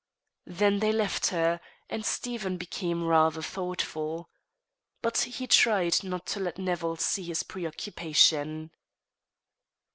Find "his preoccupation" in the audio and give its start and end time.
7.25-8.71